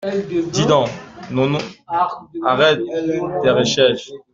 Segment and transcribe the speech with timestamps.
[0.51, 0.89] Dis donc
[1.29, 1.59] nono,
[2.43, 2.79] arrête
[3.43, 4.09] tes recherches.